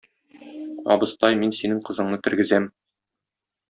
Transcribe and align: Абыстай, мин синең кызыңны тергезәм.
Абыстай, 0.95 1.39
мин 1.43 1.55
синең 1.61 1.85
кызыңны 1.91 2.21
тергезәм. 2.29 2.71